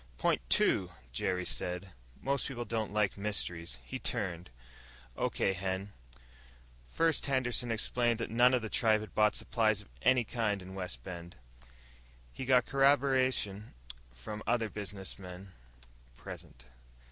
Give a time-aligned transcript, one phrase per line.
[0.17, 4.49] "Point two," Jerry said, "most people don't like mysteries." He turned.
[5.15, 5.93] "Okay, Hen."
[6.89, 10.73] First Henderson explained that none of the tribe had bought supplies of any kind in
[10.73, 11.35] Wide Bend.
[12.33, 13.75] He got corroboration
[14.11, 15.51] from other businessmen
[16.15, 16.65] present.